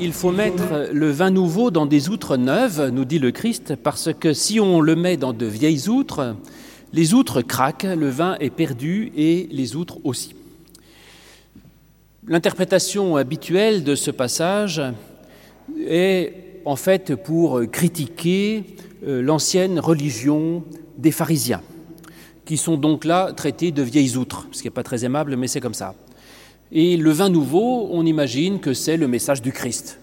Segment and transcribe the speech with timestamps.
[0.00, 4.10] il faut mettre le vin nouveau dans des outres neuves, nous dit le Christ, parce
[4.12, 6.36] que si on le met dans de vieilles outres,
[6.92, 10.34] les outres craquent, le vin est perdu et les outres aussi.
[12.26, 14.82] L'interprétation habituelle de ce passage
[15.86, 18.64] est en fait pour critiquer
[19.06, 20.64] euh, l'ancienne religion
[20.96, 21.62] des pharisiens,
[22.44, 25.48] qui sont donc là traités de vieilles outres, ce qui n'est pas très aimable, mais
[25.48, 25.94] c'est comme ça.
[26.76, 30.00] Et le vin nouveau, on imagine que c'est le message du Christ.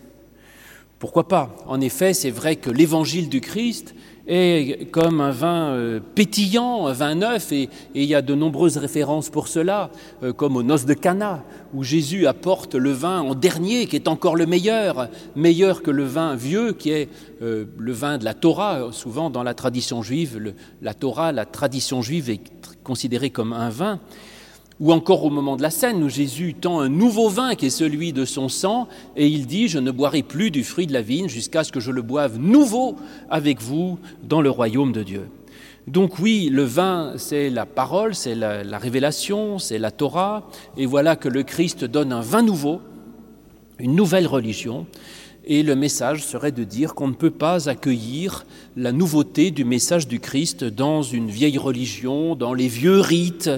[1.00, 1.54] Pourquoi pas?
[1.68, 3.94] En effet, c'est vrai que l'évangile du Christ
[4.26, 8.78] est comme un vin euh, pétillant, un vin neuf, et, il y a de nombreuses
[8.78, 9.92] références pour cela,
[10.24, 14.08] euh, comme aux noces de Cana, où Jésus apporte le vin en dernier, qui est
[14.08, 17.10] encore le meilleur, meilleur que le vin vieux, qui est
[17.42, 18.94] euh, le vin de la Torah.
[18.94, 22.42] Souvent, dans la tradition juive, la Torah, la tradition juive est
[22.82, 24.00] considérée comme un vin
[24.82, 27.70] ou encore au moment de la scène où Jésus tend un nouveau vin qui est
[27.70, 31.04] celui de son sang, et il dit, je ne boirai plus du fruit de la
[31.04, 32.96] vigne jusqu'à ce que je le boive nouveau
[33.30, 35.30] avec vous dans le royaume de Dieu.
[35.86, 40.88] Donc oui, le vin, c'est la parole, c'est la, la, révélation, c'est la Torah, et
[40.88, 42.82] voilà que le Christ donne un vin nouveau,
[43.78, 44.88] une nouvelle religion,
[45.46, 48.46] et le message serait de dire qu'on ne peut pas accueillir
[48.78, 53.50] la nouveauté du message du Christ dans une vieille religion, dans les vieux rites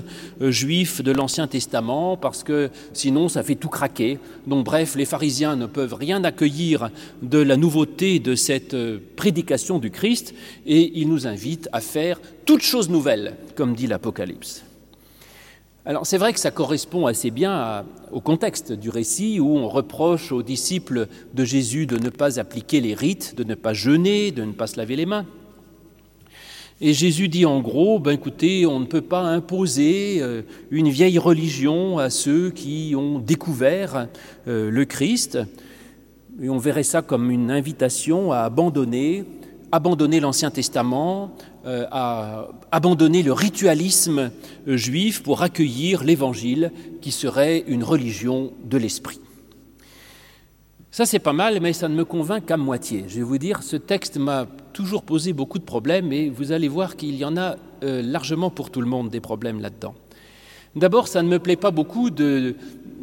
[0.41, 4.19] euh, juifs de l'Ancien Testament, parce que sinon ça fait tout craquer.
[4.47, 6.89] Donc bref, les pharisiens ne peuvent rien accueillir
[7.21, 10.33] de la nouveauté de cette euh, prédication du Christ,
[10.65, 14.63] et ils nous invitent à faire toute chose nouvelle, comme dit l'Apocalypse.
[15.85, 20.31] Alors c'est vrai que ça correspond assez bien au contexte du récit où on reproche
[20.31, 24.45] aux disciples de Jésus de ne pas appliquer les rites, de ne pas jeûner, de
[24.45, 25.25] ne pas se laver les mains.
[26.79, 31.19] Et Jésus dit en gros, ben écoutez, on ne peut pas imposer euh, une vieille
[31.19, 34.07] religion à ceux qui ont découvert
[34.47, 35.37] euh, le Christ.
[36.41, 39.25] Et on verrait ça comme une invitation à abandonner,
[39.73, 41.35] abandonner l'Ancien Testament,
[41.65, 44.29] euh, à abandonner le ritualisme
[44.67, 49.19] euh, juif pour accueillir l'Évangile qui serait une religion de l'esprit.
[50.91, 53.05] Ça c'est pas mal, mais ça ne me convainc qu'à moitié.
[53.07, 56.67] Je vais vous dire, ce texte m'a toujours posé beaucoup de problèmes et vous allez
[56.67, 59.95] voir qu'il y en a euh, largement pour tout le monde des problèmes là-dedans.
[60.75, 62.55] D'abord, ça ne me plaît pas beaucoup de...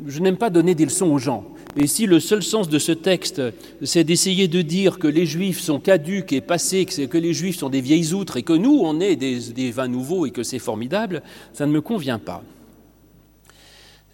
[0.07, 1.47] Je n'aime pas donner des leçons aux gens.
[1.77, 3.41] Et si le seul sens de ce texte,
[3.83, 7.69] c'est d'essayer de dire que les juifs sont caduques et passés, que les juifs sont
[7.69, 11.23] des vieilles outres et que nous, on est des, vins nouveaux et que c'est formidable,
[11.53, 12.43] ça ne me convient pas.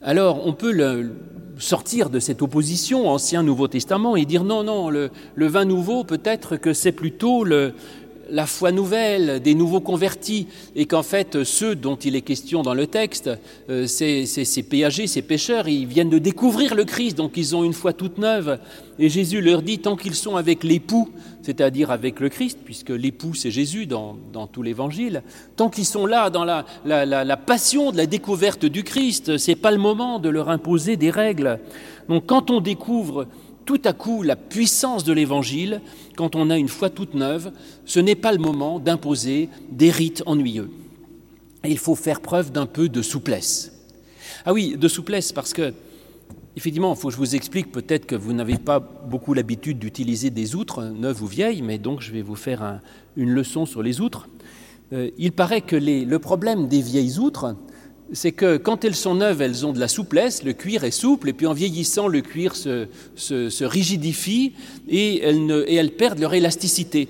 [0.03, 1.09] Alors, on peut
[1.59, 6.75] sortir de cette opposition Ancien-Nouveau Testament et dire non, non, le vin nouveau, peut-être que
[6.75, 7.73] c'est plutôt le,
[8.31, 12.75] la foi nouvelle, des nouveaux convertis, et qu'en fait, ceux dont il est question dans
[12.75, 13.31] le texte,
[13.71, 17.73] euh, ces, péagers, ces pécheurs, ils viennent de découvrir le Christ, donc ils ont une
[17.73, 18.59] foi toute neuve.
[18.99, 21.09] Et Jésus leur dit, tant qu'ils sont avec l'époux,
[21.43, 24.17] c'est-à-dire avec le Christ, puisque l'époux c'est Jésus dans,
[24.53, 25.23] tout l'Évangile,
[25.55, 29.71] tant qu'ils sont là dans la, la, passion de la découverte du Christ, c'est pas
[29.71, 31.61] le moment de leur imposer des règles.
[32.09, 33.27] Donc quand on découvre
[33.67, 35.83] tout à coup la puissance de l'Évangile,
[36.17, 37.53] quand on a une foi toute neuve,
[37.85, 40.71] ce n'est pas le moment d'imposer des rites ennuyeux.
[41.65, 43.73] il faut faire preuve d'un peu de souplesse.
[44.45, 45.75] Ah oui, de souplesse parce que,
[46.57, 50.31] effectivement, il faut que je vous explique, peut-être que vous n'avez pas beaucoup l'habitude d'utiliser
[50.31, 52.81] des outres, neuves ou vieilles, mais donc je vais vous faire
[53.17, 54.29] une leçon sur les outres.
[54.93, 57.57] Euh, il paraît que le problème des vieilles outres,
[58.13, 61.29] c'est que quand elles sont neuves, elles ont de la souplesse, le cuir est souple,
[61.29, 64.53] et puis en vieillissant, le cuir se, rigidifie
[64.89, 67.09] et elles, perdent leur élasticité.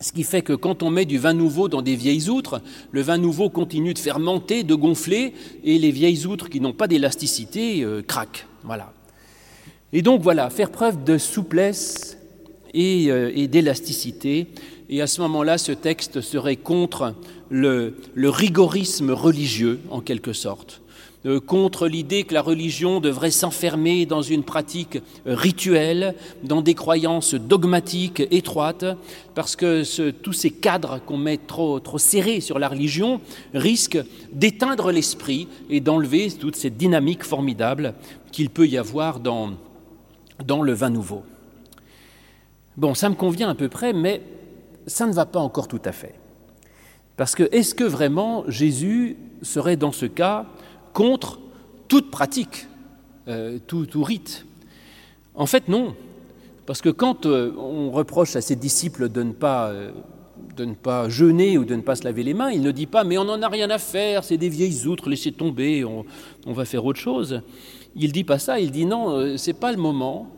[0.00, 3.02] Ce qui fait que quand on met du vin nouveau dans des vieilles outres, le
[3.02, 7.82] vin nouveau continue de fermenter, de gonfler, et les vieilles outres qui n'ont pas d'élasticité
[7.82, 8.46] euh, craquent.
[8.62, 8.92] Voilà.
[9.92, 12.16] Et donc voilà, faire preuve de souplesse
[12.74, 14.46] et euh, d'élasticité,
[14.88, 17.14] et à ce moment-là, ce texte serait contre
[17.50, 20.82] le, rigorisme religieux, en quelque sorte,
[21.26, 26.14] euh, contre l'idée que la religion devrait s'enfermer dans une pratique rituelle,
[26.44, 28.84] dans des croyances dogmatiques étroites,
[29.34, 33.20] parce que tous ces cadres qu'on met trop, trop serrés sur la religion
[33.52, 34.02] risquent
[34.32, 37.94] d'éteindre l'esprit et d'enlever toute cette dynamique formidable
[38.30, 39.52] qu'il peut y avoir dans,
[40.44, 41.24] dans le vin nouveau.
[42.76, 44.22] Bon, ça me convient à peu près, mais
[44.86, 46.14] ça ne va pas encore tout à fait.
[47.18, 50.46] Parce que est-ce que vraiment Jésus serait dans ce cas
[50.94, 51.40] contre
[51.88, 52.68] toute pratique,
[53.26, 54.46] euh, tout, rite?
[55.34, 55.96] En fait, non.
[56.64, 59.68] Parce que quand euh, on reproche à ses disciples de ne pas...
[59.68, 59.90] Euh,
[60.56, 62.86] de ne pas jeûner ou de ne pas se laver les mains, il ne dit
[62.86, 66.04] pas mais on n'en a rien à faire, c'est des vieilles outres, laissez tomber, on,
[66.52, 67.42] va faire autre chose.
[67.94, 70.28] Il dit pas ça, il dit non, c'est pas le moment,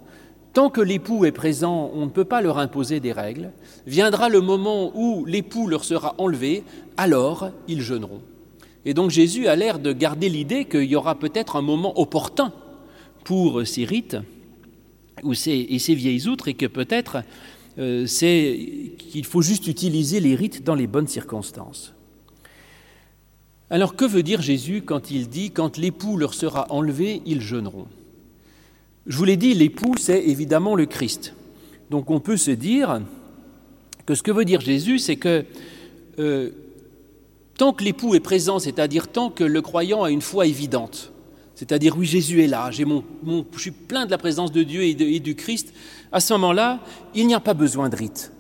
[0.53, 3.53] Tant que l'époux est présent, on ne peut pas leur imposer des règles.
[3.87, 6.65] Viendra le moment où l'époux leur sera enlevé,
[6.97, 8.21] alors ils jeûneront.
[8.85, 12.53] Et donc Jésus a l'air de garder l'idée qu'il y aura peut-être un moment opportun
[13.25, 14.17] pour ces rites
[15.25, 17.23] et ces vieilles outres et que peut-être
[17.79, 21.95] euh, c'est qu'il faut juste utiliser les rites dans les bonnes circonstances.
[23.69, 27.87] Alors que veut dire Jésus quand il dit quand l'époux leur sera enlevé, ils jeûneront
[29.11, 31.35] Je vous l'ai dit, l'époux, c'est évidemment le Christ.
[31.91, 33.03] Donc on peut se dire
[34.07, 35.45] que ce que veut dire Jésus, c'est que
[36.21, 36.51] euh,
[37.59, 41.11] tant que l'époux est présent, c'est-à-dire tant que le croyant a une foi évidente,
[41.57, 43.03] c'est-à-dire oui Jésus est là, j'ai mon,
[43.53, 45.75] je suis plein de la présence de Dieu et, et du Christ,
[46.13, 46.79] à ce moment-là,
[47.13, 48.31] il n'y a pas besoin de rite.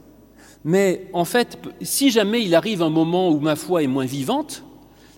[0.64, 4.62] Mais en fait, si jamais il arrive un moment où ma foi est moins vivante,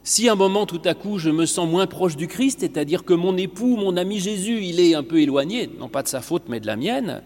[0.04, 3.14] si un moment tout à coup je me sens moins proche du Christ, c'est-à-dire que
[3.14, 6.44] mon époux, mon ami Jésus, il est un peu éloigné, non pas de sa faute
[6.48, 7.22] mais de la mienne,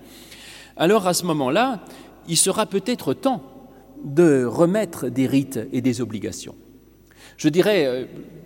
[0.77, 1.81] alors à ce moment-là,
[2.29, 3.43] il sera peut-être temps
[4.05, 6.55] de remettre des rites et des obligations.
[7.37, 8.05] Je dirais euh,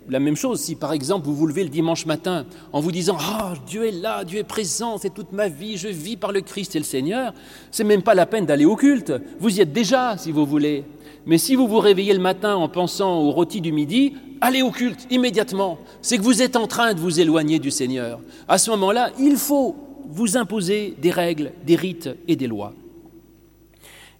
[0.09, 3.17] la même chose si par exemple vous vous levez le dimanche matin en vous disant
[3.19, 6.41] Ah, Dieu est là, Dieu est présent, c'est toute ma vie, je vis par le
[6.41, 7.33] Christ et le Seigneur,
[7.71, 10.83] c'est même pas la peine d'aller au culte, vous y êtes déjà si vous voulez.
[11.25, 14.71] Mais si vous vous réveillez le matin en pensant au rôti du midi, allez au
[14.71, 15.77] culte immédiatement.
[16.01, 18.19] C'est que vous êtes en train de vous éloigner du Seigneur.
[18.47, 19.75] À ce moment-là, il faut
[20.09, 22.73] vous imposer des règles, des rites et des lois.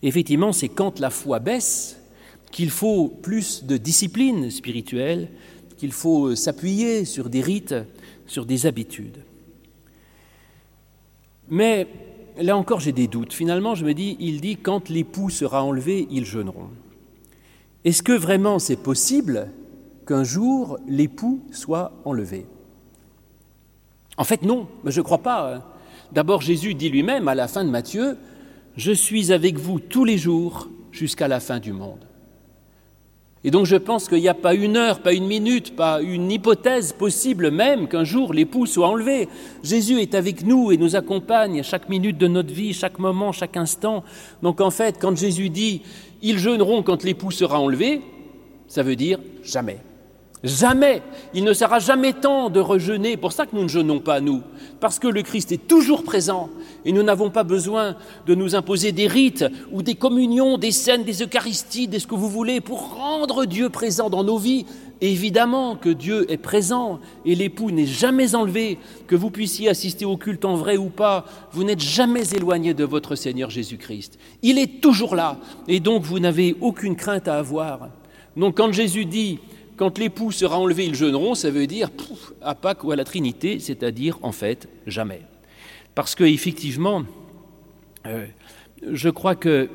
[0.03, 1.97] Effectivement, c'est quand la foi baisse
[2.51, 5.29] qu'il faut plus de discipline spirituelle,
[5.77, 7.75] qu'il faut s'appuyer sur des rites,
[8.27, 9.23] sur des habitudes.
[11.49, 11.87] Mais
[12.37, 13.33] là encore, j'ai des doutes.
[13.33, 16.69] Finalement, je me dis, il dit, quand l'époux sera enlevé, ils jeûneront.
[17.83, 19.49] Est-ce que vraiment c'est possible
[20.05, 22.45] qu'un jour l'époux soit enlevé?
[24.17, 25.55] En fait, non, je ne crois pas.
[25.55, 25.63] Hein.
[26.11, 28.17] D'abord, Jésus dit lui-même à la fin de Matthieu,
[28.77, 32.05] Je suis avec vous tous les jours jusqu'à la fin du monde.
[33.43, 36.31] Et donc je pense qu'il n'y a pas une heure, pas une minute, pas une
[36.31, 39.27] hypothèse possible même qu'un jour l'époux soit enlevé.
[39.63, 43.57] Jésus est avec nous et nous accompagne chaque minute de notre vie, chaque moment, chaque
[43.57, 44.03] instant.
[44.43, 45.81] Donc en fait, quand Jésus dit
[46.21, 48.01] ils jeûneront quand l'époux sera enlevé,
[48.67, 49.79] ça veut dire jamais.
[50.43, 51.03] Jamais.
[51.35, 53.15] Il ne sera jamais temps de rejeûner.
[53.15, 54.41] Pour ça que nous ne jeûnons pas, nous.
[54.79, 56.49] Parce que le Christ est toujours présent.
[56.83, 57.95] Et nous n'avons pas besoin
[58.25, 62.15] de nous imposer des rites ou des communions, des scènes, des Eucharisties, des ce que
[62.15, 64.65] vous voulez, pour rendre Dieu présent dans nos vies.
[65.01, 68.77] Évidemment que Dieu est présent et l'époux n'est jamais enlevé,
[69.07, 72.83] que vous puissiez assister au culte en vrai ou pas, vous n'êtes jamais éloigné de
[72.83, 74.19] votre Seigneur Jésus-Christ.
[74.43, 77.89] Il est toujours là et donc vous n'avez aucune crainte à avoir.
[78.37, 79.39] Donc quand Jésus dit
[79.75, 81.89] quand l'époux sera enlevé, ils jeûneront, ça veut dire
[82.43, 85.21] à Pâques ou à la Trinité, c'est-à-dire en fait jamais.
[85.95, 87.01] Parce que effectivement,
[88.05, 88.27] euh,
[88.91, 89.69] je crois qu'il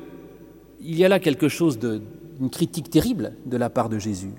[0.81, 4.31] y a là quelque chose d'une critique terrible de la part de Jésus.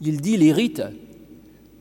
[0.00, 0.82] Il dit les rites,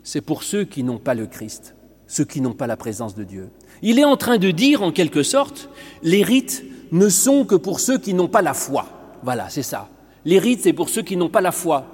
[0.03, 1.75] c'est pour ceux qui n'ont pas le Christ,
[2.07, 3.49] ceux qui n'ont pas la présence de Dieu.
[3.81, 5.69] Il est en train de dire, en quelque sorte,
[6.01, 8.87] les rites ne sont que pour ceux qui n'ont pas la foi.
[9.21, 9.89] Voilà, c'est ça.
[10.25, 11.85] Les rites, c'est pour ceux qui n'ont pas la foi.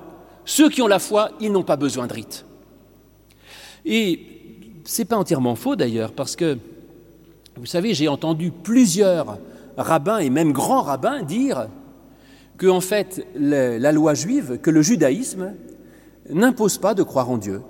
[0.46, 2.46] Ceux qui ont la foi, ils n'ont pas besoin de rites.
[3.86, 4.20] Et
[4.86, 6.58] ce n'est pas entièrement faux d'ailleurs, parce que,
[7.58, 9.40] vous savez, j'ai entendu plusieurs
[9.78, 11.68] rabbins et même grands rabbins dire
[12.58, 15.54] que, en fait, la loi juive, que le judaïsme
[16.30, 17.62] n'impose pas de croire en Dieu.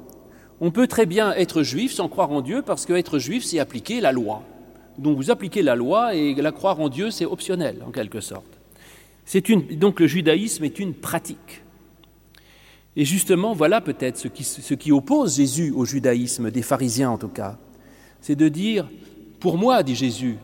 [0.62, 4.02] On peut très bien être juif sans croire en Dieu, parce qu'être juif, c'est appliquer
[4.02, 4.44] la loi.
[4.98, 8.46] Donc vous appliquez la loi et la croire en Dieu, c'est optionnel, en quelque sorte.
[9.72, 11.64] Donc le judaïsme est une pratique.
[12.96, 17.18] Et justement, voilà peut-être ce qui, ce qui oppose Jésus au judaïsme, des pharisiens en
[17.18, 17.58] tout cas.
[18.22, 18.88] C'est de dire,
[19.40, 20.38] pour moi, dit Jésus,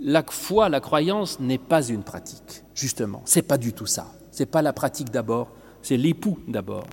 [0.00, 3.22] la foi, la croyance n'est pas une pratique, justement.
[3.24, 4.12] C'est pas du tout ça.
[4.30, 5.48] C'est pas la pratique d'abord,
[5.80, 6.86] c'est l'époux d'abord.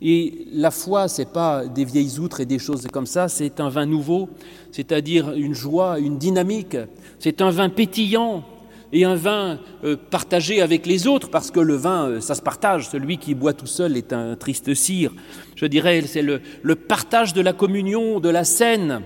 [0.00, 3.68] Et la foi, c'est pas des vieilles outres et des choses comme ça, c'est un
[3.68, 4.28] vin nouveau,
[4.70, 6.76] c'est-à-dire une joie, une dynamique,
[7.18, 8.44] c'est un vin pétillant,
[8.92, 12.42] et un vin euh, partagé avec les autres, parce que le vin, euh, ça se
[12.42, 12.88] partage.
[12.88, 15.12] Celui qui boit tout seul est un triste cire.
[15.56, 16.40] Je dirais, c'est le,
[16.74, 19.02] partage de la communion, de la scène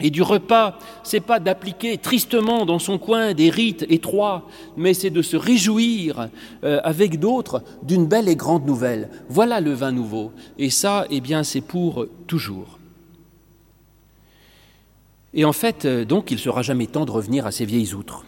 [0.00, 0.78] et du repas.
[1.02, 6.28] C'est pas d'appliquer tristement dans son coin des rites étroits, mais c'est de se réjouir
[6.64, 9.08] euh, avec d'autres d'une belle et grande nouvelle.
[9.28, 10.32] Voilà le vin nouveau.
[10.58, 12.78] Et ça, eh bien, c'est pour toujours.
[15.34, 18.24] Et en fait, donc, il sera jamais temps de revenir à ces vieilles outres.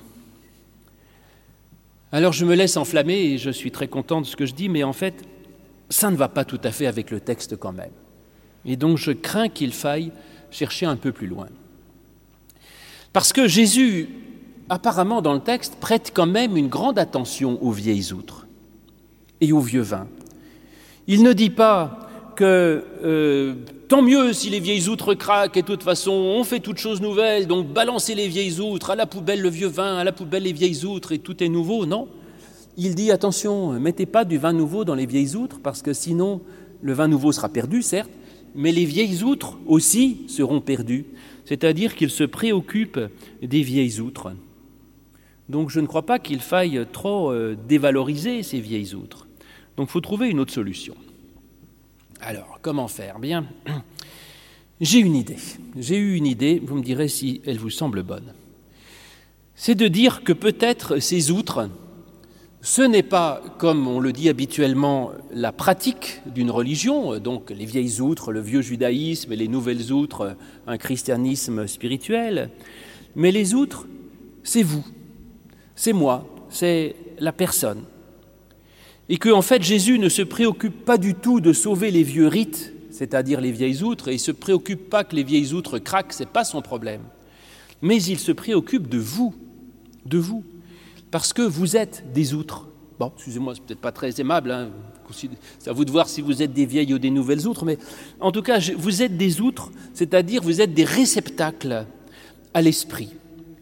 [2.11, 4.69] Alors je me laisse enflammer et je suis très content de ce que je dis,
[4.69, 5.25] mais en fait,
[5.91, 7.91] ça ne va pas tout à fait avec le texte quand même.
[8.65, 10.11] Et donc je crains qu'il faille
[10.51, 11.49] chercher un peu plus loin.
[13.19, 14.09] Parce que Jésus,
[14.69, 18.47] apparemment dans le texte, prête quand même une grande attention aux vieilles outres
[19.41, 20.07] et aux vieux vins.
[21.09, 23.55] Il ne dit pas que euh,
[23.89, 27.01] tant mieux si les vieilles outres craquent et de toute façon on fait toutes choses
[27.01, 30.45] nouvelles, donc balancez les vieilles outres, à la poubelle le vieux vin, à la poubelle
[30.45, 31.87] les vieilles outres et tout est nouveau.
[31.87, 32.07] Non,
[32.77, 36.41] il dit attention, mettez pas du vin nouveau dans les vieilles outres parce que sinon
[36.83, 38.13] le vin nouveau sera perdu, certes,
[38.55, 41.07] mais les vieilles outres aussi seront perdues.
[41.49, 43.01] C'est-à-dire qu'il se préoccupe
[43.41, 44.35] des vieilles outres.
[45.49, 49.27] Donc je ne crois pas qu'il faille trop euh, dévaloriser ces vieilles outres.
[49.79, 50.95] Donc il faut trouver une autre solution.
[52.21, 53.19] Alors, comment faire?
[53.19, 53.47] Bien,
[54.83, 55.39] j'ai une idée.
[55.75, 58.35] J'ai eu une idée, vous me direz si elle vous semble bonne.
[59.55, 61.71] C'est de dire que peut-être ces outres,
[62.69, 68.03] ce n'est pas, comme on le dit habituellement, la pratique d'une religion, donc les vieilles
[68.03, 72.51] outres, le vieux judaïsme et les nouvelles outres, un christianisme spirituel,
[73.17, 73.87] mais les outres,
[74.43, 74.85] c'est vous,
[75.77, 77.85] c'est moi, c'est la personne.
[79.09, 82.29] Et que, en fait, Jésus ne se préoccupe pas du tout de sauver les vieux
[82.29, 85.79] rites, c'est-à-dire les vieilles outres, et il ne se préoccupe pas que les vieilles outres
[85.79, 87.01] craquent, ce n'est pas son problème.
[87.81, 89.35] Mais il se préoccupe de vous,
[90.05, 90.45] de vous
[91.11, 92.69] parce que vous êtes des outres.
[92.99, 94.71] Bon, excusez-moi, c'est peut-être pas très aimable, hein.
[95.59, 97.79] c'est à vous de voir si vous êtes des vieilles ou des nouvelles outres, mais
[98.19, 101.87] en tout cas, vous êtes des outres, c'est-à-dire vous êtes des réceptacles
[102.55, 103.15] à l'esprit,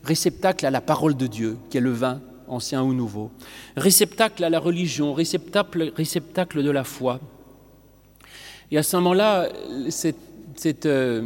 [0.02, 3.30] réceptacles à la parole de Dieu, qui est le vin, ancien ou nouveau,
[3.76, 7.20] réceptacle à la religion, réceptacle, réceptacle de la foi.
[8.70, 9.48] Et à ce moment-là,
[9.90, 11.22] cette, euh,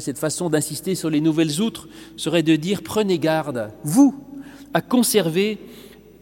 [0.00, 4.14] cette façon d'insister sur les nouvelles outres serait de dire prenez garde, vous,
[4.72, 5.58] à conserver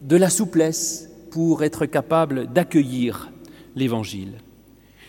[0.01, 3.31] de la souplesse pour être capable d'accueillir
[3.75, 4.33] l'Évangile.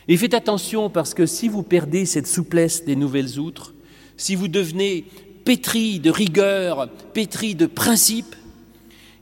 [0.09, 3.75] Et faites attention parce que si vous perdez cette souplesse des nouvelles outres,
[4.17, 5.05] si vous devenez
[5.45, 8.37] pétri de rigueur, pétri de principes,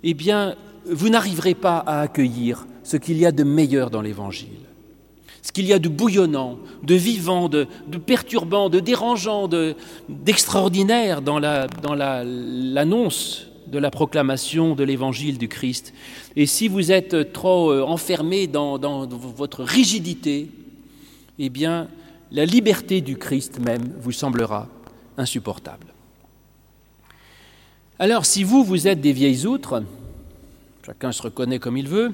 [0.03, 4.72] eh bien, vous n'arriverez pas à accueillir ce qu'il y a de meilleur dans l'Évangile
[5.43, 7.67] ce qu'il y a de bouillonnant, de vivant, de,
[8.07, 9.49] perturbant, de dérangeant,
[10.09, 11.39] d'extraordinaire dans
[12.25, 15.93] l'annonce de la proclamation de l'évangile du Christ.
[16.37, 20.51] Et si vous êtes trop euh, enfermé dans, dans votre rigidité,
[21.39, 21.89] eh bien,
[22.31, 24.69] la liberté du Christ même vous semblera
[25.17, 25.87] insupportable.
[27.99, 29.83] Alors, si vous, vous êtes des vieilles outres,
[30.85, 32.13] chacun se reconnaît comme il veut,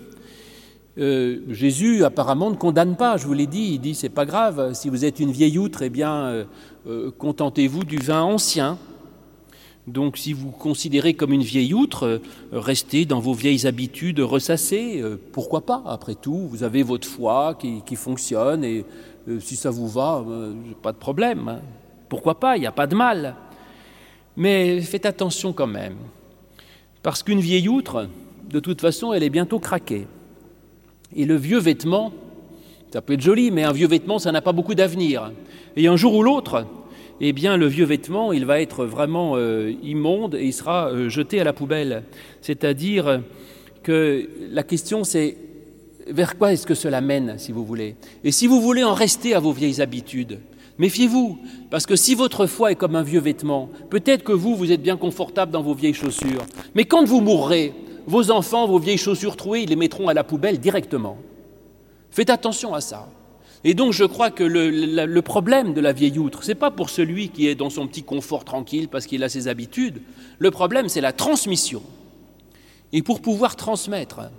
[0.99, 4.75] euh, Jésus apparemment ne condamne pas, je vous l'ai dit, il dit c'est pas grave,
[4.75, 6.45] si vous êtes une vieille outre, eh bien euh,
[6.89, 8.79] euh, contentez-vous du vin ancien.
[9.87, 12.21] Donc si vous considérez comme une vieille outre,
[12.53, 15.03] restez dans vos vieilles habitudes ressassées,
[15.33, 18.85] pourquoi pas Après tout, vous avez votre foi qui, fonctionne et
[19.41, 20.23] si ça vous va,
[20.83, 21.49] pas de problème.
[21.49, 21.61] Hein.
[22.11, 22.59] Pourquoi pas?
[22.59, 23.35] Il n'y a pas de mal.
[24.37, 25.97] Mais faites attention quand même,
[27.03, 28.09] parce qu'une vieille outre,
[28.51, 30.07] de toute façon, elle est bientôt craquée.
[31.17, 32.13] Et le vieux vêtement,
[32.93, 35.33] ça peut être joli, mais un vieux vêtement, ça n'a pas beaucoup d'avenir.
[35.77, 36.67] Et un jour ou l'autre,
[37.21, 41.09] eh bien, le vieux vêtement, il va être vraiment euh, immonde et il sera euh,
[41.09, 42.05] jeté à la poubelle.
[42.43, 43.23] C'est-à-dire
[43.83, 45.37] que la question, c'est
[46.07, 47.97] vers quoi est-ce que cela mène, si vous voulez?
[48.25, 50.39] Et si vous voulez en rester à vos vieilles habitudes,
[50.79, 51.39] méfiez-vous,
[51.71, 54.83] parce que si votre foi est comme un vieux vêtement, peut-être que vous, vous êtes
[54.83, 57.75] bien confortable dans vos vieilles chaussures, mais quand vous mourrez,
[58.09, 61.19] vos enfants, vos vieilles chaussures trouées, ils les mettront à la poubelle directement.
[62.11, 63.07] Faites attention à ça.
[63.65, 66.89] Et donc je crois que le, problème de la vieille outre, ce n'est pas pour
[66.89, 70.01] celui qui est dans son petit confort tranquille parce qu'il a ses habitudes.
[70.39, 71.83] Le problème, c'est la transmission.
[72.95, 74.31] Et pour pouvoir transmettre,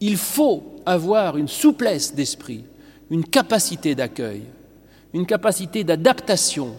[0.00, 2.64] il faut avoir une souplesse d'esprit,
[3.10, 4.44] une capacité d'accueil,
[5.12, 6.74] une capacité d'adaptation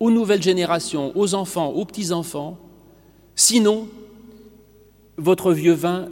[0.00, 2.58] aux nouvelles générations, aux enfants, aux petits-enfants.
[3.34, 3.88] Sinon,
[5.16, 6.08] votre vieux vin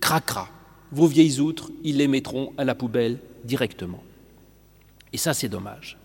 [0.00, 0.48] craquera.
[0.92, 4.02] Vos vieilles outres, ils les mettront à la poubelle directement.
[5.12, 5.98] Et ça, c'est dommage.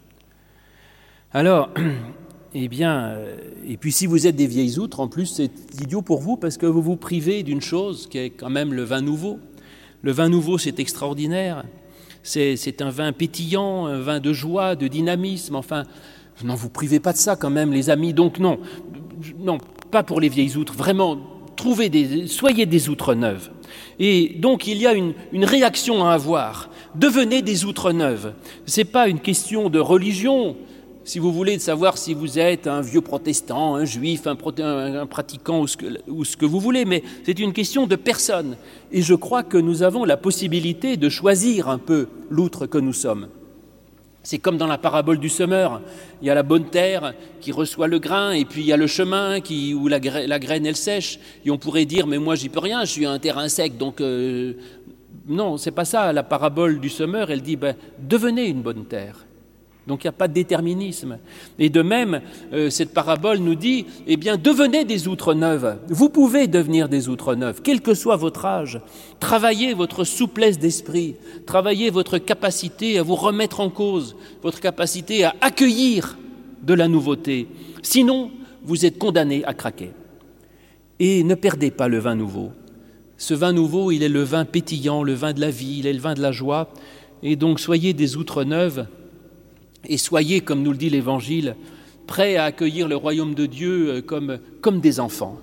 [1.31, 1.69] Alors,
[2.53, 6.01] eh bien, euh, et puis si vous êtes des vieilles outres, en plus, c'est idiot
[6.01, 9.01] pour vous parce que vous vous privez d'une chose qui est quand même le vin
[9.01, 9.39] nouveau.
[10.01, 11.63] Le vin nouveau, c'est extraordinaire.
[12.23, 15.55] C'est un vin pétillant, un vin de joie, de dynamisme.
[15.55, 15.83] Enfin,
[16.43, 18.13] non, vous privez pas de ça quand même, les amis.
[18.13, 18.59] Donc non,
[19.37, 19.57] non,
[19.91, 20.73] pas pour les vieilles outres.
[20.73, 21.17] Vraiment,
[22.27, 23.49] soyez des outres neuves.
[23.99, 26.69] Et donc il y a une, réaction à avoir.
[26.95, 28.33] Devenez des outres neuves.
[28.65, 30.55] Ce n'est pas une question de religion,
[31.03, 34.37] si vous voulez, savoir si vous êtes un vieux protestant, un juif, un,
[34.95, 37.95] un pratiquant ou ce, que, ou ce, que, vous voulez, mais c'est une question de
[37.95, 38.57] personne.
[38.91, 42.93] Et je crois que nous avons la possibilité de choisir un peu l'outre que nous
[42.93, 43.27] sommes.
[44.21, 45.81] C'est comme dans la parabole du semeur.
[46.21, 48.77] Il y a la bonne terre qui reçoit le grain, et puis il y a
[48.77, 51.19] le chemin où la, graine, elle sèche.
[51.45, 53.77] Et on pourrait dire, mais moi, j'y peux rien, je suis un terrain sec.
[53.77, 54.53] Donc, euh,
[55.27, 56.11] non, c'est pas ça.
[56.11, 59.25] La parabole du semeur, elle dit, ben, devenez une bonne terre.
[59.89, 61.17] Donc il n'y a pas de déterminisme.
[61.57, 62.21] Et de même,
[62.53, 65.79] euh, cette parabole nous dit, eh bien, devenez des outres neuves.
[65.89, 68.79] Vous pouvez devenir des outres neuves, quel que soit votre âge.
[69.19, 71.15] Travaillez votre souplesse d'esprit,
[71.47, 76.19] travaillez votre capacité à vous remettre en cause, votre capacité à accueillir
[76.61, 77.47] de la nouveauté.
[77.81, 78.29] Sinon,
[78.63, 79.89] vous êtes condamné à craquer.
[80.99, 82.51] Et ne perdez pas le vin nouveau.
[83.17, 85.93] Ce vin nouveau, il est le vin pétillant, le vin de la vie, il est
[85.93, 86.69] le vin de la joie.
[87.23, 88.85] Et donc soyez des outres neuves
[89.85, 91.55] et soyez, comme nous le dit l'Évangile,
[92.07, 95.37] prêts à accueillir le royaume de Dieu euh, comme, des enfants,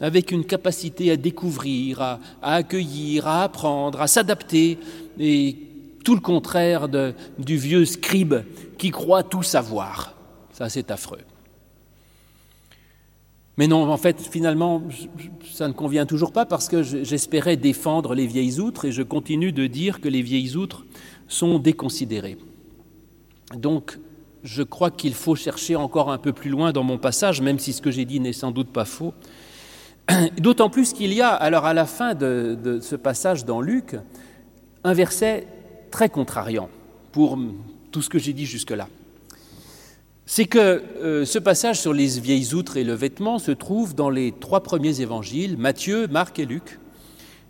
[0.00, 4.78] avec une capacité à découvrir, à, accueillir, à apprendre, à s'adapter,
[5.18, 5.56] et
[6.04, 8.36] tout le contraire du vieux scribe
[8.78, 10.14] qui croit tout savoir.
[10.52, 11.20] Ça, c'est affreux.
[13.58, 14.82] Mais non, en fait, finalement,
[15.52, 19.52] ça ne convient toujours pas parce que j'espérais défendre les vieilles outres et je continue
[19.52, 20.86] de dire que les vieilles outres
[21.26, 22.38] sont déconsidérées.
[23.54, 23.98] Donc,
[24.44, 27.72] je crois qu'il faut chercher encore un peu plus loin dans mon passage, même si
[27.72, 29.14] ce que j'ai dit n'est sans doute pas faux.
[30.38, 33.96] D'autant plus qu'il y a, alors à la fin de, ce passage dans Luc,
[34.84, 35.46] un verset
[35.90, 36.68] très contrariant
[37.12, 37.38] pour
[37.90, 38.88] tout ce que j'ai dit jusque-là.
[40.26, 44.10] C'est que euh, ce passage sur les vieilles outres et le vêtement se trouve dans
[44.10, 46.78] les trois premiers évangiles, Matthieu, Marc et Luc.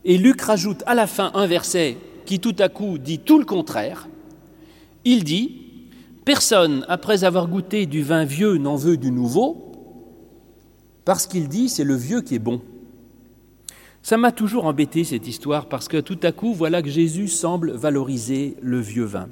[0.04, 3.44] Et Luc rajoute à la fin un verset qui tout à coup dit tout le
[3.44, 4.08] contraire.
[5.04, 5.67] Il dit,
[6.28, 9.72] Personne, après avoir goûté du vin vieux, n'en veut du nouveau,
[11.06, 12.60] parce qu'il dit c'est le vieux qui est bon.
[14.02, 17.70] Ça m'a toujours embêté cette histoire, parce que tout à coup, voilà que Jésus semble
[17.70, 19.30] valoriser le vieux vin.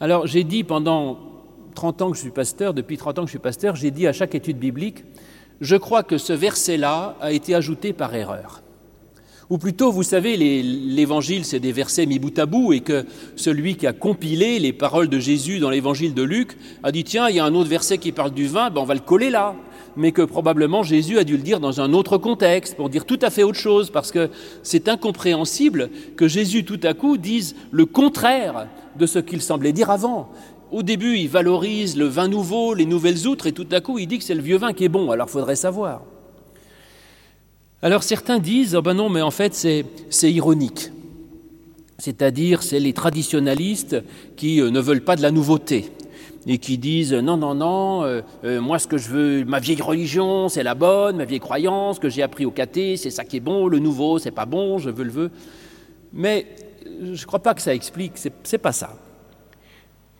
[0.00, 1.20] Alors j'ai dit pendant
[1.76, 4.08] 30 ans que je suis pasteur, depuis 30 ans que je suis pasteur, j'ai dit
[4.08, 5.04] à chaque étude biblique,
[5.60, 8.64] je crois que ce verset-là a été ajouté par erreur.
[9.50, 13.76] Ou plutôt, vous savez, l'évangile, c'est des versets mis bout à bout, et que celui
[13.76, 17.36] qui a compilé les paroles de Jésus dans l'évangile de Luc a dit tiens, il
[17.36, 19.54] y a un autre verset qui parle du vin, ben on va le coller là.
[19.96, 23.18] Mais que probablement Jésus a dû le dire dans un autre contexte, pour dire tout
[23.22, 24.28] à fait autre chose, parce que
[24.62, 29.90] c'est incompréhensible que Jésus tout à coup dise le contraire de ce qu'il semblait dire
[29.90, 30.28] avant.
[30.70, 34.06] Au début, il valorise le vin nouveau, les nouvelles outres, et tout à coup, il
[34.06, 35.10] dit que c'est le vieux vin qui est bon.
[35.10, 36.02] Alors, faudrait savoir.
[37.80, 40.90] Alors certains disent, oh ben non, mais en fait c'est ironique.
[41.98, 44.02] C'est-à-dire, c'est les traditionalistes
[44.36, 45.90] qui euh, ne veulent pas de la nouveauté
[46.46, 49.82] et qui disent non, non, non, euh, euh, moi ce que je veux, ma vieille
[49.82, 53.36] religion, c'est la bonne, ma vieille croyance que j'ai appris au caté, c'est ça qui
[53.36, 55.30] est bon, le nouveau, c'est pas bon, je veux le veux.
[56.12, 56.46] Mais
[57.02, 58.96] je ne crois pas que ça explique, c'est pas ça.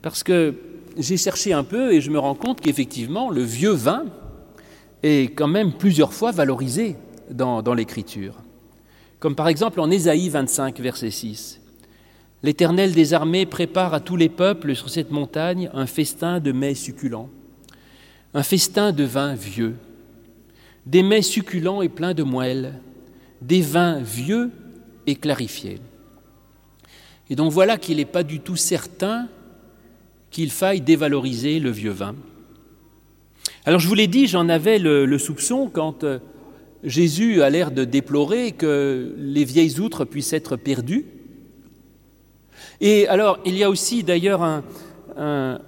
[0.03, 0.55] Parce que
[0.97, 4.05] j'ai cherché un peu et je me rends compte qu'effectivement, le vieux vin
[5.03, 6.97] est quand même plusieurs fois valorisé
[7.31, 8.35] dans, l'Écriture.
[9.21, 11.61] Comme par exemple en Ésaïe 25, verset 6.
[12.43, 16.75] L'Éternel des armées prépare à tous les peuples sur cette montagne un festin de mets
[16.75, 17.29] succulents,
[18.33, 19.75] un festin de vin vieux,
[20.87, 22.75] des mets succulents et pleins de moelle,
[23.43, 24.51] des vins vieux
[25.07, 25.81] et clarifiés.
[27.29, 29.29] Et donc voilà qu'il n'est pas du tout certain
[30.31, 32.15] qu'il faille dévaloriser le vieux vin.
[33.67, 36.19] Alors je vous l'ai dit, j'en avais le soupçon quand euh,
[36.85, 41.07] Jésus a l'air de déplorer que les vieilles outres puissent être perdues.
[42.81, 44.43] Et alors, il y a aussi d'ailleurs
[45.17, 45.61] un,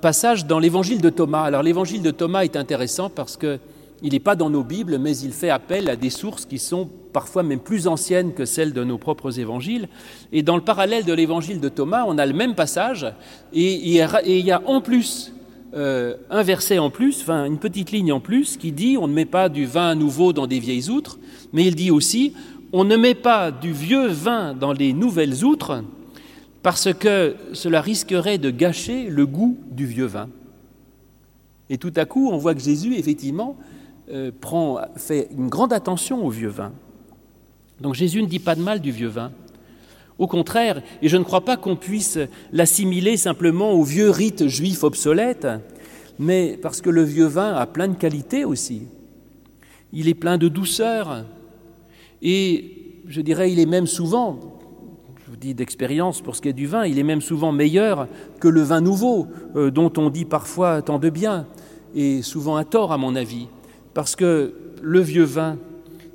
[0.00, 1.42] passage dans l'évangile de Thomas.
[1.42, 3.58] Alors, l'évangile de Thomas est intéressant parce qu'il
[4.02, 7.42] n'est pas dans nos Bibles, mais il fait appel à des sources qui sont parfois
[7.42, 9.88] même plus anciennes que celles de nos propres évangiles.
[10.32, 13.06] Et dans le parallèle de l'évangile de Thomas, on a le même passage,
[13.54, 15.32] et il y a en plus
[15.74, 19.12] euh, un verset en plus, enfin une petite ligne en plus, qui dit on ne
[19.12, 21.18] met pas du vin nouveau dans des vieilles outres,
[21.52, 22.32] mais il dit aussi
[22.72, 25.84] on ne met pas du vieux vin dans les nouvelles outres,
[26.62, 30.28] parce que cela risquerait de gâcher le goût du vieux vin.
[31.70, 33.56] Et tout à coup, on voit que Jésus, effectivement,
[34.10, 34.30] euh,
[34.96, 36.72] fait une grande attention au vieux vin.
[37.80, 39.32] Donc Jésus ne dit pas de mal du vieux vin.
[40.18, 42.18] Au contraire, et je ne crois pas qu'on puisse
[42.52, 45.48] l'assimiler simplement au vieux rite juif obsolète,
[46.18, 48.82] mais parce que le vieux vin a plein de qualités aussi.
[49.92, 51.24] Il est plein de douceur,
[52.22, 54.38] et je dirais, il est même souvent,
[55.24, 58.06] je vous dis d'expérience pour ce qui est du vin, il est même souvent meilleur
[58.40, 61.46] que le vin nouveau, euh, dont on dit parfois tant de bien,
[61.94, 63.48] et souvent à tort à mon avis,
[63.94, 65.58] parce que le vieux vin,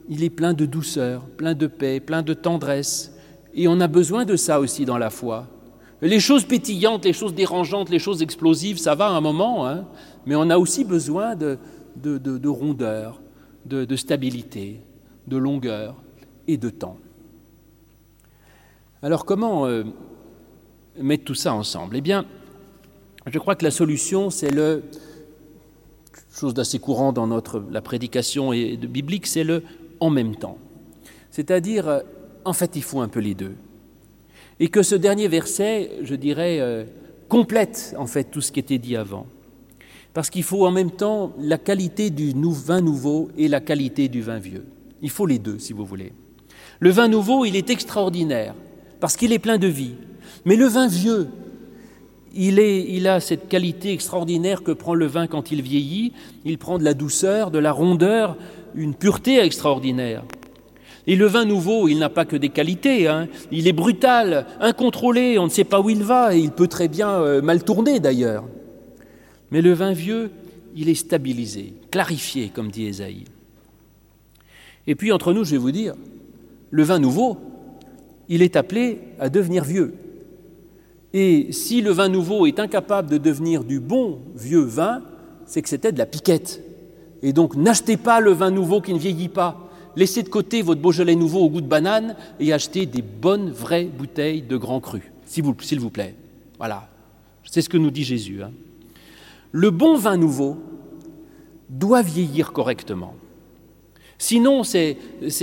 [0.08, 3.14] il est plein de douceur, plein de paix, plein de tendresse,
[3.60, 5.46] et on a besoin de ça aussi dans la foi,
[6.02, 9.86] Les choses pétillantes, les choses dérangeantes, les choses explosives, ça va un moment, hein,
[10.26, 11.58] mais on a aussi besoin de,
[11.98, 13.22] de, rondeur,
[13.66, 14.80] de, stabilité,
[15.28, 15.96] de longueur
[16.48, 16.96] et de temps.
[19.02, 19.84] Alors comment euh,
[20.98, 21.98] mettre tout ça ensemble?
[21.98, 22.26] Eh bien,
[23.28, 24.84] je crois que la solution, c'est le
[26.32, 29.64] chose d'assez courant dans notre la prédication et de biblique, c'est le
[30.00, 30.58] en même temps.
[31.30, 32.00] C'est-à-dire, euh,
[32.50, 33.56] en fait, il faut un peu les deux.
[34.60, 36.84] Et que ce dernier verset, je dirais, euh,
[37.30, 39.28] complète en fait tout ce qui était dit avant.
[40.14, 44.22] Parce qu'il faut en même temps la qualité du vin nouveau et la qualité du
[44.22, 44.66] vin vieux.
[45.02, 46.12] Il faut les deux, si vous voulez.
[46.80, 48.56] Le vin nouveau, il est extraordinaire,
[49.00, 49.96] parce qu'il est plein de vie.
[50.46, 51.28] Mais le vin vieux,
[52.34, 56.14] il, est, il, a cette qualité extraordinaire que prend le vin quand il vieillit.
[56.46, 58.38] Il prend de la douceur, de la rondeur,
[58.76, 60.24] une pureté extraordinaire.
[61.10, 63.08] Et le vin nouveau, il n'a pas que des qualités.
[63.08, 63.28] Hein.
[63.52, 66.88] Il est brutal, incontrôlé, on ne sait pas où il va, et il peut très
[66.88, 68.44] bien euh, mal tourner d'ailleurs.
[69.50, 70.30] Mais le vin vieux,
[70.76, 73.24] il est stabilisé, clarifié, comme dit Ésaïe.
[74.86, 75.96] Et puis, entre nous, je vais vous dire,
[76.70, 77.40] le vin nouveau,
[78.28, 79.96] il est appelé à devenir vieux.
[81.14, 85.02] Et si le vin nouveau est incapable de devenir du bon vieux vin,
[85.48, 86.64] c'est que c'était de la piquette.
[87.24, 89.69] Et donc n'achetez pas le vin nouveau qui ne vieillit pas.
[90.00, 93.84] Laissez de côté votre Beaujolais nouveau au goût de banane et achetez des bonnes, vraies
[93.84, 96.16] bouteilles de grand cru, s'il vous, plaît.
[96.58, 96.88] Voilà.
[97.44, 98.42] C'est ce que nous dit Jésus.
[98.42, 98.52] Hein.
[99.52, 100.58] Le bon vin nouveau
[101.68, 103.14] doit vieillir correctement.
[104.18, 104.96] Sinon, c'est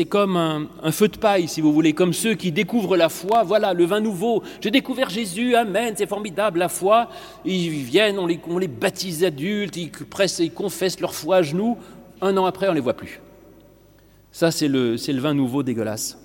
[0.09, 3.43] comme un, feu de paille, si vous voulez, comme ceux qui découvrent la foi.
[3.43, 4.43] Voilà, le vin nouveau.
[4.63, 7.11] J'ai découvert Jésus, Amen, c'est formidable, la foi.
[7.45, 11.43] Ils viennent, on les, on les baptise adultes, ils pressent, ils confessent leur foi à
[11.43, 11.77] genoux.
[12.23, 13.21] Un an après, on ne les voit plus.
[14.37, 16.19] Ça, c'est le, vin nouveau dégueulasse.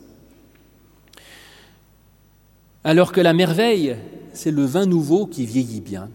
[2.84, 3.96] Alors que la merveille,
[4.34, 6.10] c'est le vin nouveau qui vieillit bien.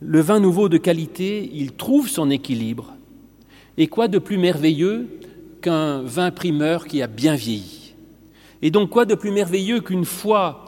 [0.00, 2.92] Le vin nouveau de qualité, il trouve son équilibre
[3.78, 5.08] et quoi de plus merveilleux
[5.62, 7.94] qu'un vin primeur qui a bien vieilli?
[8.60, 10.66] Et donc quoi de plus merveilleux qu'une foi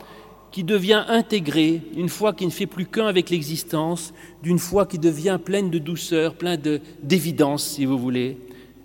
[0.52, 4.98] qui devient intégrée, une foi qui ne fait plus qu'un avec l'existence, d'une foi qui
[4.98, 8.38] devient pleine de douceur, pleine d'évidence, si vous voulez.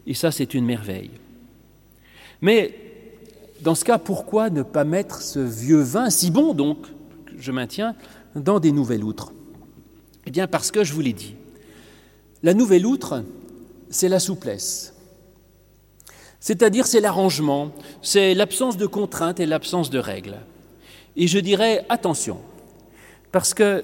[0.08, 1.12] Et ça, c'est une merveille.
[2.42, 2.74] Mais
[3.62, 6.88] dans ce cas, pourquoi ne pas mettre ce vieux vin, si bon donc,
[7.38, 7.96] je maintiens,
[8.36, 9.34] dans des nouvelles outres?
[10.26, 11.36] Eh bien parce que, je vous l'ai dit,
[12.42, 13.24] la nouvelle outre,
[13.90, 14.94] c'est la souplesse.
[16.40, 20.38] C'est-à-dire c'est l'arrangement, c'est l'absence de contraintes et l'absence de règles.
[21.16, 22.40] Et je dirais attention,
[23.32, 23.84] parce que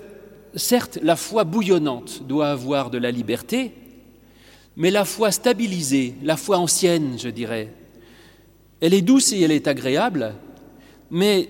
[0.56, 3.74] certes la foi bouillonnante doit avoir de la liberté,
[4.76, 7.74] mais la foi stabilisée, la foi ancienne, je dirais,
[8.82, 10.34] elle est douce et elle est agréable,
[11.12, 11.50] mais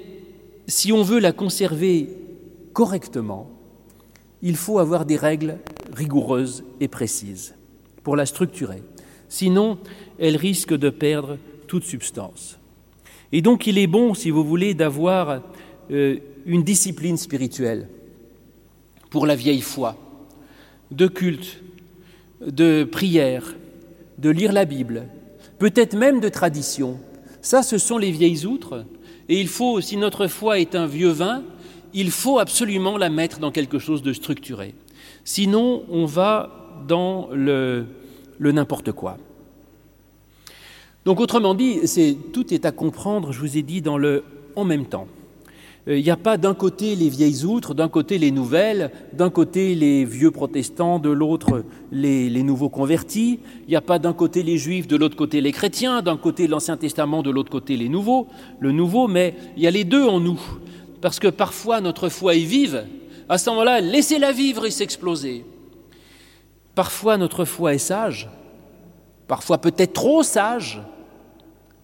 [0.67, 2.09] si on veut la conserver
[2.73, 3.49] correctement,
[4.41, 5.57] il faut avoir des règles
[5.93, 7.55] rigoureuses et précises
[8.03, 8.83] pour la structurer.
[9.29, 9.79] Sinon,
[10.19, 12.59] elle risque de perdre toute substance.
[13.31, 15.41] Et donc, il est bon, si vous voulez, d'avoir
[15.89, 17.87] euh, une discipline spirituelle
[19.09, 19.97] pour la vieille foi,
[20.91, 21.63] de culte,
[22.47, 23.55] de prière,
[24.17, 25.07] de lire la Bible,
[25.59, 26.99] peut-être même de tradition.
[27.41, 28.85] Ça, ce sont les vieilles outres.
[29.29, 31.43] Et il faut, si notre foi est un vieux vin,
[31.93, 34.75] il faut absolument la mettre dans quelque chose de structuré.
[35.23, 37.85] Sinon, on va dans le,
[38.39, 39.17] n'importe quoi.
[41.05, 41.81] Donc autrement dit,
[42.33, 44.23] tout est à comprendre, je vous ai dit, dans le
[44.55, 45.07] en même temps.
[45.87, 49.29] Euh, il n'y a pas d'un côté les vieilles outres, d'un côté les nouvelles, d'un
[49.29, 53.39] côté les vieux protestants, de l'autre les, les, nouveaux convertis.
[53.67, 56.47] Il n'y a pas d'un côté les juifs, de l'autre côté les chrétiens, d'un côté
[56.47, 58.27] l'Ancien Testament, de l'autre côté les nouveaux,
[58.59, 60.39] le nouveau, mais il y a les deux en nous.
[61.01, 62.85] Parce que parfois notre foi est vive,
[63.27, 65.45] à ce moment-là, laissez-la vivre et s'exploser.
[66.75, 68.29] Parfois notre foi est sage,
[69.27, 70.81] parfois peut-être trop sage.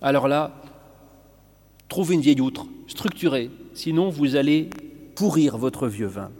[0.01, 0.61] Alors là,
[1.89, 4.69] trouvez une vieille outre, structurée, sinon vous allez
[5.15, 6.31] pourrir votre vieux vin.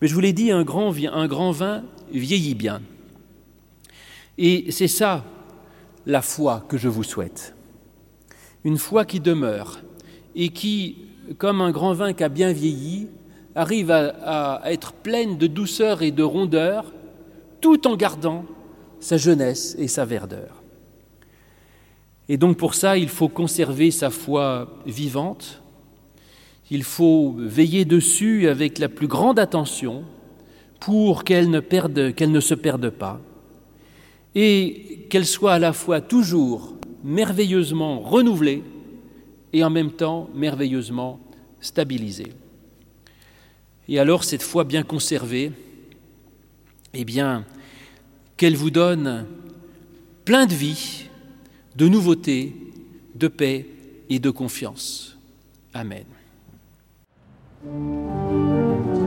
[0.00, 2.82] Mais je vous l'ai dit, un grand, vin vieillit bien.
[4.36, 5.24] Et c'est ça
[6.04, 7.54] la foi que je vous souhaite.
[8.64, 9.82] Une foi qui demeure
[10.34, 10.96] et qui,
[11.38, 13.08] comme un grand vin qui a bien vieilli,
[13.54, 16.92] arrive à, être pleine de douceur et de rondeur,
[17.60, 18.44] tout en gardant
[18.98, 20.60] sa jeunesse et sa verdeur.
[22.28, 25.63] Et donc pour ça, il faut conserver sa foi vivante,
[26.70, 30.04] il faut veiller dessus avec la plus grande attention
[30.80, 33.20] pour qu'elle ne, se perde pas
[34.34, 38.62] et qu'elle soit à la fois toujours merveilleusement renouvelée
[39.52, 41.20] et en même temps merveilleusement
[41.60, 42.32] stabilisée.
[43.88, 45.52] Et alors, cette foi bien conservée,
[46.94, 47.44] eh bien,
[48.36, 49.26] qu'elle vous donne
[50.24, 51.04] plein de vie,
[51.76, 52.54] de nouveautés,
[53.14, 53.66] de paix
[54.08, 55.16] et de confiance.
[55.72, 56.04] Amen.
[57.64, 59.03] Música